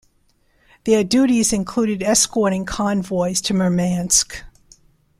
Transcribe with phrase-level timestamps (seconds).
[0.85, 4.41] Their duties included escorting convoys to Murmansk.